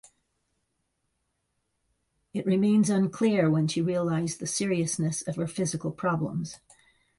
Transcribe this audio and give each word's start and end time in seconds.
It 2.33 2.47
remains 2.47 2.89
unclear 2.89 3.51
when 3.51 3.67
she 3.67 3.83
realised 3.83 4.39
the 4.39 4.47
seriousness 4.47 5.21
of 5.27 5.35
her 5.35 5.45
physical 5.45 5.91
problems. 5.91 6.57